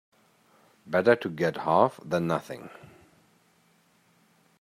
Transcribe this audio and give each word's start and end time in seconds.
Better 0.87 1.15
to 1.17 1.29
get 1.29 1.57
half 1.57 1.99
than 2.03 2.25
nothing. 2.25 2.71